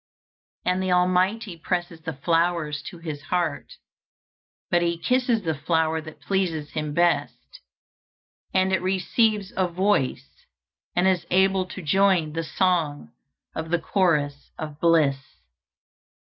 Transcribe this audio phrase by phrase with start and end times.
[0.65, 3.73] And the Almighty presses the flowers to His heart,
[4.71, 7.59] but He kisses the flower that pleases Him best,
[8.51, 10.27] and it receives a voice,
[10.95, 13.11] and is able to join the song
[13.53, 15.19] of the chorus of bliss."